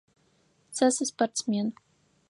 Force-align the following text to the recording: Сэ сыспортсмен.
Сэ 0.75 0.85
сыспортсмен. 0.95 1.67